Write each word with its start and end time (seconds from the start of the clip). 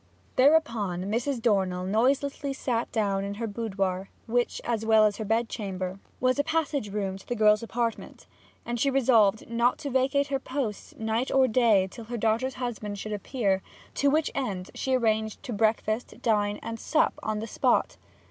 Thereupon 0.35 1.03
Mrs. 1.03 1.39
Dornell 1.43 1.85
noiselessly 1.85 2.53
sat 2.53 2.91
down 2.91 3.23
in 3.23 3.35
her 3.35 3.45
boudoir, 3.45 4.09
which, 4.25 4.59
as 4.63 4.83
well 4.83 5.05
as 5.05 5.17
her 5.17 5.23
bed 5.25 5.47
chamber, 5.47 5.99
was 6.19 6.39
a 6.39 6.43
passage 6.43 6.89
room 6.89 7.17
to 7.19 7.27
the 7.27 7.35
girl's 7.35 7.61
apartment, 7.61 8.25
and 8.65 8.79
she 8.79 8.89
resolved 8.89 9.47
not 9.47 9.77
to 9.77 9.91
vacate 9.91 10.29
her 10.29 10.39
post 10.39 10.97
night 10.97 11.29
or 11.29 11.47
day 11.47 11.85
till 11.91 12.05
her 12.05 12.17
daughter's 12.17 12.55
husband 12.55 12.97
should 12.97 13.13
appear, 13.13 13.61
to 13.93 14.09
which 14.09 14.31
end 14.33 14.71
she 14.73 14.89
too 14.93 14.97
arranged 14.97 15.43
to 15.43 15.53
breakfast, 15.53 16.19
dine, 16.23 16.57
and 16.63 16.79
sup 16.79 17.13
on 17.21 17.37
the 17.37 17.45
spot. 17.45 17.97